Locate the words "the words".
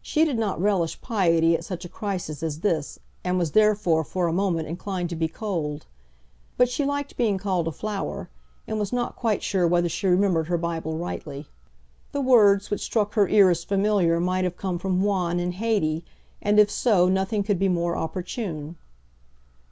12.12-12.70